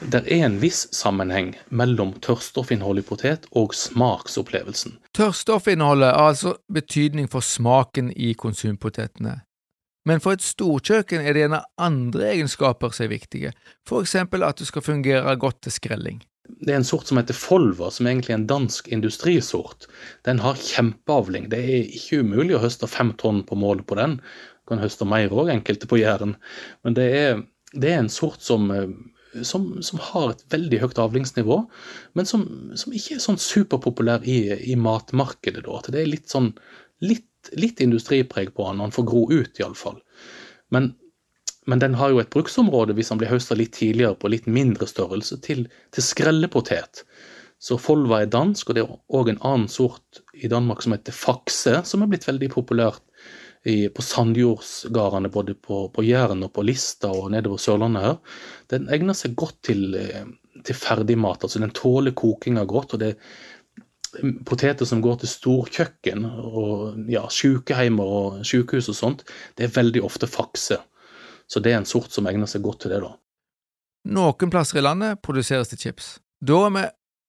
det 0.00 0.22
er 0.32 0.46
en 0.46 0.56
viss 0.62 0.86
sammenheng 0.96 1.52
mellom 1.68 2.14
tørrstoffinnholdet 2.24 3.04
i 3.04 3.08
potet 3.10 3.46
og 3.52 3.76
smaksopplevelsen. 3.76 4.96
Tørrstoffinnholdet 5.18 6.14
har 6.14 6.32
altså 6.32 6.54
betydning 6.72 7.28
for 7.28 7.44
smaken 7.44 8.08
i 8.16 8.32
konsumpotetene. 8.32 9.42
Men 10.08 10.24
for 10.24 10.32
et 10.32 10.44
storkjøkken 10.46 11.20
er 11.20 11.36
det 11.36 11.44
gjerne 11.44 11.60
andre 11.76 12.30
egenskaper 12.32 12.96
som 12.96 13.04
er 13.04 13.12
viktige, 13.12 13.52
for 13.84 14.00
eksempel 14.00 14.46
at 14.46 14.56
det 14.56 14.70
skal 14.70 14.86
fungere 14.86 15.36
godt 15.36 15.60
til 15.66 15.76
skrelling 15.76 16.22
det 16.60 16.74
er 16.74 16.80
en 16.80 16.86
sort 16.86 17.08
som 17.08 17.16
heter 17.16 17.36
Folver, 17.36 17.92
som 17.94 18.08
egentlig 18.08 18.34
er 18.34 18.40
en 18.40 18.48
dansk 18.50 18.90
industrisort. 18.92 19.86
Den 20.28 20.42
har 20.44 20.60
kjempeavling. 20.60 21.48
Det 21.52 21.60
er 21.60 21.94
ikke 21.96 22.20
umulig 22.24 22.58
å 22.58 22.64
høste 22.64 22.88
fem 22.90 23.14
tonn 23.20 23.40
på 23.48 23.56
mål 23.56 23.80
på 23.88 23.96
den. 23.96 24.18
Du 24.20 24.74
kan 24.74 24.82
høste 24.82 25.08
mer 25.08 25.32
òg, 25.32 25.48
enkelte 25.54 25.88
på 25.88 26.02
Jæren. 26.02 26.36
Men 26.84 26.98
det 26.98 27.08
er, 27.16 27.40
det 27.72 27.94
er, 27.94 28.02
en 28.02 28.12
sort 28.12 28.44
som 28.44 28.68
eh, 28.74 28.92
som, 29.46 29.76
som, 29.86 30.00
har 30.02 30.32
et 30.32 30.44
veldig 30.50 30.80
høyt 30.82 30.98
avlingsnivå, 30.98 31.60
men 32.18 32.26
som, 32.26 32.42
som 32.74 32.94
ikke 32.96 33.14
er 33.14 33.22
sånn 33.22 33.38
superpopulær 33.38 34.24
i, 34.26 34.40
i 34.72 34.74
matmarkedet. 34.74 35.62
Da. 35.66 35.76
At 35.78 35.90
det 35.94 36.02
er 36.02 36.10
litt 36.10 36.32
sånn 36.32 36.50
litt, 37.04 37.52
litt 37.54 37.80
industripreg 37.80 38.50
på 38.56 38.66
han, 38.66 38.82
han 38.82 38.94
får 38.94 39.06
gro 39.06 39.28
ut 39.30 39.62
iallfall. 39.62 40.00
Men, 40.74 40.92
men 41.68 41.82
den 41.82 41.96
har 42.00 42.12
jo 42.12 42.20
et 42.22 42.30
bruksområde 42.32 42.94
hvis 42.96 43.10
han 43.12 43.20
blir 43.20 43.32
høsta 43.32 43.56
litt 43.58 43.74
tidligere 43.76 44.16
på 44.16 44.30
litt 44.32 44.48
mindre 44.48 44.88
størrelse, 44.88 45.40
til, 45.44 45.66
til 45.94 46.06
skrellepotet. 46.06 47.04
Så 47.60 47.76
Folva 47.76 48.22
er 48.22 48.32
dansk, 48.32 48.70
og 48.70 48.76
det 48.76 48.86
er 48.86 48.94
òg 49.18 49.30
en 49.34 49.42
annen 49.44 49.68
sort 49.68 50.22
i 50.32 50.48
Danmark 50.48 50.80
som 50.82 50.94
heter 50.96 51.16
fakse, 51.16 51.82
som 51.84 52.00
er 52.00 52.08
blitt 52.08 52.24
veldig 52.28 52.48
populært 52.54 53.04
i, 53.68 53.90
på 53.92 54.02
sandjordsgardene 54.02 55.28
både 55.32 55.54
på, 55.60 55.82
på 55.92 56.04
Jæren 56.06 56.46
og 56.46 56.54
på 56.56 56.64
Lista 56.64 57.12
og 57.12 57.28
nedover 57.34 57.60
Sørlandet 57.60 58.06
her. 58.06 58.18
Den 58.72 58.88
egner 58.88 59.16
seg 59.18 59.36
godt 59.36 59.58
til, 59.68 59.90
eh, 60.00 60.24
til 60.64 60.78
ferdigmat. 60.80 61.44
altså 61.44 61.60
Den 61.60 61.76
tåler 61.76 62.16
kokinga 62.16 62.64
godt. 62.64 62.94
og 62.94 63.04
det 63.04 63.12
er 63.12 63.18
Poteter 64.46 64.88
som 64.88 64.98
går 65.04 65.20
til 65.20 65.30
storkjøkken 65.30 66.24
og 66.26 66.96
ja, 67.12 67.28
sykeheimer 67.30 68.08
og 68.10 68.40
sykehus 68.46 68.88
og 68.90 68.96
sånt, 68.98 69.20
det 69.54 69.68
er 69.68 69.76
veldig 69.76 70.02
ofte 70.02 70.26
fakse. 70.26 70.80
Så 71.50 71.62
det 71.62 71.72
er 71.72 71.80
en 71.80 71.88
sort 71.88 72.14
som 72.14 72.28
egner 72.30 72.46
seg 72.50 72.62
godt 72.62 72.84
til 72.84 72.94
det, 72.94 73.00
da. 73.02 73.14
Noen 74.14 74.52
plasser 74.52 74.80
i 74.80 74.84
landet 74.84 75.20
produseres 75.24 75.72
det 75.72 75.80
chips. 75.82 76.14
Da 76.40 76.62
er 76.68 76.76
vi 76.76 76.84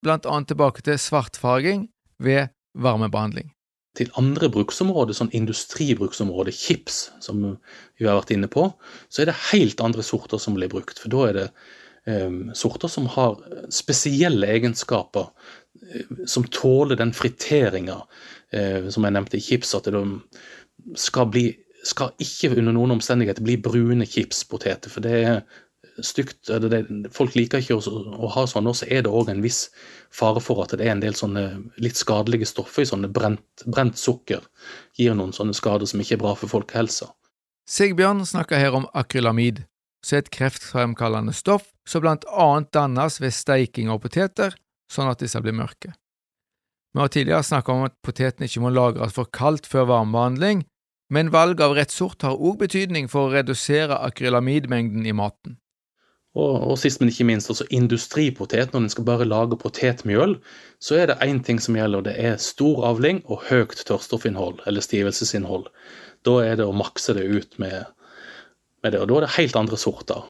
blant 0.06 0.28
annet 0.30 0.52
tilbake 0.52 0.84
til 0.86 1.00
svartfarging 1.02 1.88
ved 2.22 2.54
varmebehandling. 2.78 3.52
Til 3.98 4.12
andre 4.16 4.48
bruksområder, 4.54 5.16
sånn 5.18 5.34
industribruksområde, 5.36 6.54
chips, 6.56 7.10
som 7.20 7.42
vi 7.44 8.08
har 8.08 8.22
vært 8.22 8.32
inne 8.38 8.48
på, 8.52 8.70
så 9.12 9.24
er 9.24 9.32
det 9.32 9.40
helt 9.50 9.84
andre 9.84 10.06
sorter 10.06 10.40
som 10.40 10.56
blir 10.56 10.72
brukt. 10.72 11.02
For 11.02 11.12
da 11.12 11.26
er 11.28 11.40
det 11.40 11.48
um, 12.08 12.54
sorter 12.56 12.92
som 12.94 13.10
har 13.12 13.36
spesielle 13.74 14.48
egenskaper, 14.54 15.28
uh, 15.28 16.24
som 16.24 16.48
tåler 16.48 17.02
den 17.02 17.12
friteringa 17.18 18.00
uh, 18.00 18.88
som 18.88 19.04
jeg 19.04 19.18
nevnte 19.18 19.42
i 19.42 19.44
chips, 19.44 19.76
at 19.76 19.92
de 19.92 20.06
skal 20.96 21.28
bli 21.34 21.50
skal 21.88 22.14
ikke 22.22 22.54
under 22.56 22.76
noen 22.76 22.96
omstendigheter 22.98 23.44
bli 23.46 23.58
brune 23.62 24.06
chipspoteter, 24.08 24.92
for 24.94 25.04
det 25.06 25.18
er 25.22 25.44
stygt 26.06 26.48
det, 26.48 26.82
Folk 27.14 27.36
liker 27.36 27.62
ikke 27.62 27.78
å, 27.78 27.82
å 28.16 28.30
ha 28.36 28.46
sånn, 28.50 28.70
og 28.70 28.78
så 28.78 28.88
er 28.90 29.04
det 29.06 29.12
òg 29.12 29.32
en 29.32 29.42
viss 29.44 29.66
fare 30.14 30.42
for 30.44 30.64
at 30.64 30.76
det 30.78 30.86
er 30.86 30.96
en 30.96 31.04
del 31.04 31.18
sånne 31.18 31.46
litt 31.82 32.00
skadelige 32.00 32.48
stoffer 32.50 32.86
i 32.86 32.90
sånne 32.90 33.10
brent, 33.12 33.66
brent 33.66 34.00
sukker. 34.00 34.46
Gir 35.00 35.18
noen 35.18 35.34
sånne 35.36 35.56
skader 35.58 35.90
som 35.90 36.02
ikke 36.04 36.18
er 36.18 36.24
bra 36.24 36.36
for 36.38 36.52
folkehelsa. 36.52 37.12
Sigbjørn 37.70 38.24
snakker 38.28 38.60
her 38.60 38.76
om 38.78 38.88
akrylamid, 38.98 39.64
som 40.04 40.18
er 40.18 40.26
et 40.26 40.34
kreftfremkallende 40.34 41.34
stoff 41.36 41.70
som 41.88 42.04
blant 42.04 42.26
annet 42.30 42.72
dannes 42.74 43.20
ved 43.22 43.34
steiking 43.36 43.92
av 43.92 44.02
poteter, 44.04 44.56
sånn 44.92 45.12
at 45.12 45.22
disse 45.22 45.40
blir 45.44 45.56
mørke. 45.56 45.94
Vi 46.92 47.00
har 47.00 47.12
tidligere 47.12 47.48
snakket 47.48 47.72
om 47.72 47.86
at 47.88 47.96
potetene 48.04 48.50
ikke 48.50 48.64
må 48.66 48.74
lagres 48.74 49.14
for 49.16 49.30
kaldt 49.32 49.70
før 49.70 49.88
varmebehandling, 49.94 50.66
men 51.12 51.32
valg 51.34 51.60
av 51.62 51.76
rett 51.76 51.92
sort 51.92 52.24
har 52.24 52.40
òg 52.40 52.62
betydning 52.64 53.10
for 53.12 53.28
å 53.28 53.34
redusere 53.34 54.00
akrylamidmengden 54.08 55.04
i 55.06 55.16
maten. 55.16 55.58
Og, 56.32 56.54
og, 56.64 56.78
sist, 56.80 57.02
men 57.02 57.10
ikke 57.12 57.28
minst, 57.28 57.50
også 57.52 57.66
industripotet. 57.76 58.72
Når 58.72 58.86
en 58.86 58.94
skal 58.94 59.08
bare 59.08 59.28
lage 59.28 59.58
potetmjøl, 59.60 60.38
så 60.80 61.02
er 61.02 61.10
det 61.12 61.18
én 61.26 61.42
ting 61.44 61.60
som 61.60 61.76
gjelder, 61.76 62.00
og 62.00 62.08
det 62.08 62.14
er 62.16 62.40
stor 62.40 62.86
avling 62.88 63.20
og 63.28 63.44
høyt 63.50 63.84
tørrstoffinnhold, 63.90 64.64
eller 64.68 64.86
stivelsesinnhold. 64.86 65.68
Da 66.24 66.38
er 66.46 66.56
det 66.62 66.70
å 66.70 66.76
makse 66.76 67.18
det 67.18 67.28
ut 67.28 67.60
med, 67.60 67.92
med 68.80 68.96
det, 68.96 69.02
og 69.04 69.12
da 69.12 69.20
er 69.20 69.28
det 69.28 69.36
helt 69.36 69.60
andre 69.60 69.80
sorter. 69.82 70.24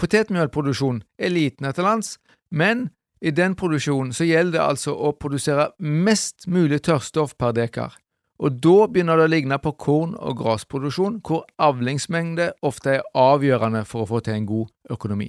Potetmjølproduksjon 0.00 1.02
er 1.20 1.34
liten 1.34 1.68
etter 1.68 1.84
lands, 1.84 2.16
men 2.48 2.88
i 3.20 3.30
den 3.30 3.52
produksjonen 3.58 4.16
så 4.16 4.24
gjelder 4.26 4.56
det 4.56 4.64
altså 4.64 4.96
å 4.96 5.12
produsere 5.12 5.68
mest 5.78 6.48
mulig 6.48 6.80
tørrstoff 6.88 7.36
per 7.36 7.52
dekar. 7.54 8.00
Og 8.42 8.58
da 8.58 8.88
begynner 8.90 9.20
det 9.20 9.26
å 9.28 9.30
ligne 9.30 9.58
på 9.62 9.70
korn- 9.78 10.16
og 10.18 10.40
grasproduksjon, 10.40 11.20
hvor 11.22 11.44
avlingsmengde 11.62 12.50
ofte 12.66 12.96
er 12.96 13.04
avgjørende 13.14 13.84
for 13.86 14.02
å 14.02 14.08
få 14.10 14.22
til 14.26 14.34
en 14.34 14.48
god 14.48 14.72
økonomi. 14.90 15.28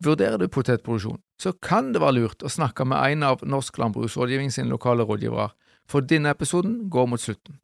Vurderer 0.00 0.38
du 0.38 0.46
potetproduksjon, 0.48 1.18
så 1.42 1.52
kan 1.52 1.90
det 1.92 2.00
være 2.00 2.20
lurt 2.20 2.44
å 2.46 2.52
snakke 2.52 2.86
med 2.88 3.02
en 3.02 3.26
av 3.26 3.42
Norsk 3.42 3.82
Landbruksrådgivning 3.82 4.52
sin 4.54 4.70
lokale 4.70 5.04
rådgivere, 5.04 5.50
for 5.90 6.06
denne 6.06 6.30
episoden 6.30 6.86
går 6.88 7.10
mot 7.10 7.20
slutten. 7.20 7.58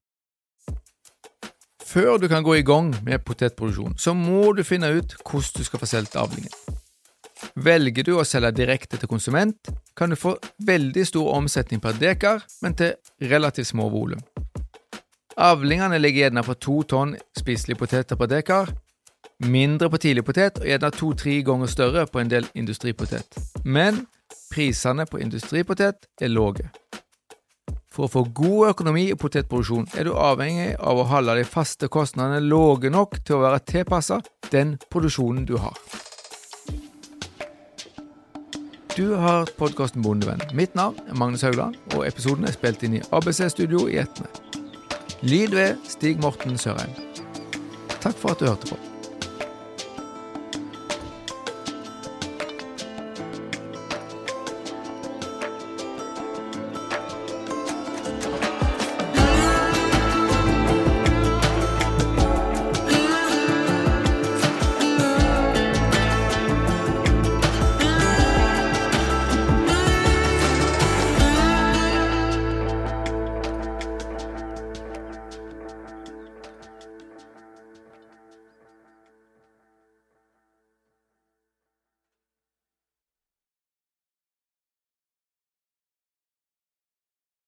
Før 1.87 2.19
du 2.19 2.27
kan 2.29 2.43
gå 2.43 2.59
i 2.59 2.67
gang 2.67 2.91
med 3.07 3.23
potetproduksjon, 3.25 3.95
så 3.97 4.13
må 4.13 4.51
du 4.53 4.65
finne 4.67 4.91
ut 4.99 5.15
hvordan 5.23 5.63
du 5.63 5.65
skal 5.65 5.81
få 5.81 5.87
solgt 5.87 6.19
avlingen. 6.19 6.51
Velger 7.55 8.05
du 8.07 8.15
å 8.17 8.25
selge 8.25 8.55
direkte 8.57 8.99
til 9.01 9.11
konsument, 9.11 9.71
kan 9.97 10.11
du 10.13 10.17
få 10.17 10.37
veldig 10.67 11.05
stor 11.09 11.35
omsetning 11.37 11.81
per 11.85 11.99
dekar, 12.01 12.43
men 12.63 12.77
til 12.77 12.97
relativt 13.31 13.73
små 13.73 13.89
volum. 13.93 14.23
Avlingene 15.37 15.99
ligger 16.01 16.27
gjerne 16.27 16.45
på 16.47 16.57
to 16.57 16.81
tonn 16.89 17.17
spiselige 17.37 17.81
poteter 17.83 18.17
per 18.17 18.31
dekar, 18.33 18.73
mindre 19.45 19.91
på 19.93 20.01
tidlig 20.01 20.25
potet 20.25 20.63
og 20.63 20.69
gjerne 20.69 20.93
to-tre 20.97 21.41
ganger 21.45 21.69
større 21.69 22.07
på 22.09 22.23
en 22.23 22.33
del 22.33 22.49
industripotet. 22.57 23.37
Men 23.65 24.07
prisene 24.53 25.05
på 25.05 25.21
industripotet 25.21 26.09
er 26.21 26.33
lave. 26.33 26.71
For 27.93 28.07
å 28.07 28.13
få 28.13 28.25
god 28.37 28.73
økonomi 28.75 29.07
i 29.11 29.17
potetproduksjon 29.17 29.89
er 29.97 30.09
du 30.09 30.17
avhengig 30.21 30.75
av 30.77 31.01
å 31.01 31.07
holde 31.09 31.39
de 31.39 31.47
faste 31.49 31.89
kostnadene 31.93 32.43
lave 32.45 32.93
nok 32.93 33.23
til 33.25 33.39
å 33.39 33.45
være 33.47 33.65
tilpasset 33.73 34.29
den 34.53 34.77
produksjonen 34.93 35.47
du 35.49 35.57
har. 35.61 35.77
Du 38.97 39.15
har 39.15 39.39
hørt 39.39 39.57
podkasten 39.59 40.03
Bondevenn. 40.03 40.41
Mitt 40.57 40.75
navn 40.75 40.97
er 41.09 41.15
Magnus 41.15 41.43
Haugland, 41.45 41.75
og 41.93 42.07
episoden 42.09 42.47
er 42.49 42.55
spilt 42.57 42.81
inn 42.87 42.95
i 42.97 43.03
ABC-studio 43.13 43.83
i 43.93 43.99
Etne. 44.01 44.25
Lyd 45.21 45.53
ved 45.53 45.83
Stig 45.85 46.17
Morten 46.25 46.57
Sørheim. 46.57 46.97
Takk 48.01 48.17
for 48.17 48.33
at 48.33 48.41
du 48.41 48.49
hørte 48.49 48.73
på. 48.73 48.86